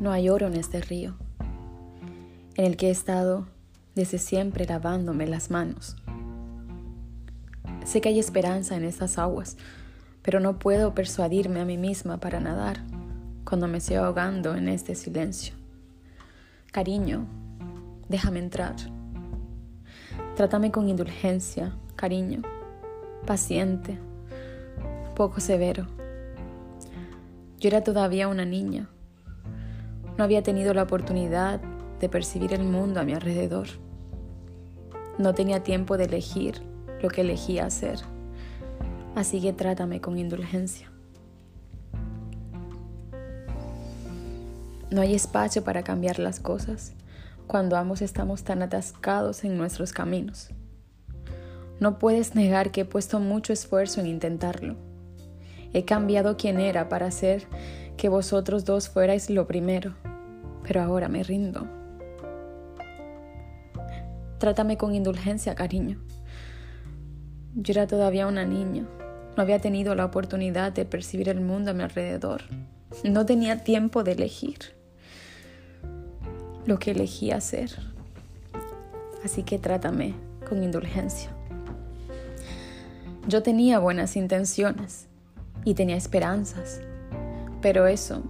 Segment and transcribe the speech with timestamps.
[0.00, 1.16] No hay oro en este río,
[2.54, 3.48] en el que he estado
[3.96, 5.96] desde siempre lavándome las manos.
[7.84, 9.56] Sé que hay esperanza en estas aguas,
[10.22, 12.78] pero no puedo persuadirme a mí misma para nadar
[13.44, 15.54] cuando me estoy ahogando en este silencio.
[16.70, 17.26] Cariño,
[18.08, 18.76] déjame entrar.
[20.36, 22.42] Trátame con indulgencia, cariño,
[23.26, 23.98] paciente,
[25.16, 25.88] poco severo.
[27.58, 28.88] Yo era todavía una niña
[30.18, 31.60] no había tenido la oportunidad
[32.00, 33.68] de percibir el mundo a mi alrededor.
[35.16, 36.60] No tenía tiempo de elegir
[37.00, 38.00] lo que elegía hacer.
[39.14, 40.90] Así que trátame con indulgencia.
[44.90, 46.94] No hay espacio para cambiar las cosas
[47.46, 50.50] cuando ambos estamos tan atascados en nuestros caminos.
[51.78, 54.76] No puedes negar que he puesto mucho esfuerzo en intentarlo.
[55.72, 57.46] He cambiado quien era para hacer
[57.98, 59.94] que vosotros dos fuerais lo primero
[60.68, 61.66] pero ahora me rindo.
[64.38, 65.98] Trátame con indulgencia, cariño.
[67.54, 68.86] Yo era todavía una niña.
[69.34, 72.42] No había tenido la oportunidad de percibir el mundo a mi alrededor.
[73.02, 74.58] No tenía tiempo de elegir
[76.66, 77.70] lo que elegí hacer.
[79.24, 80.14] Así que trátame
[80.46, 81.30] con indulgencia.
[83.26, 85.06] Yo tenía buenas intenciones
[85.64, 86.80] y tenía esperanzas,
[87.60, 88.22] pero eso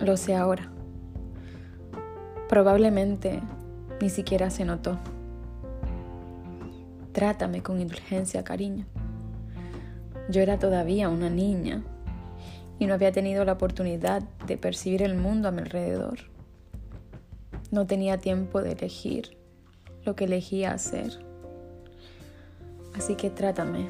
[0.00, 0.70] lo sé ahora.
[2.48, 3.40] Probablemente
[4.00, 4.98] ni siquiera se notó.
[7.12, 8.86] Trátame con indulgencia, cariño.
[10.28, 11.82] Yo era todavía una niña
[12.78, 16.20] y no había tenido la oportunidad de percibir el mundo a mi alrededor.
[17.70, 19.36] No tenía tiempo de elegir
[20.04, 21.24] lo que elegía hacer.
[22.94, 23.86] Así que trátame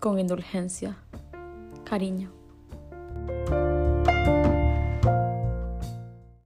[0.00, 0.98] con indulgencia,
[1.84, 2.35] cariño.